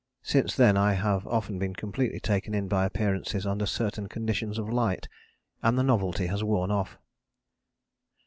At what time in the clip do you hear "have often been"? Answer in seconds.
0.93-1.75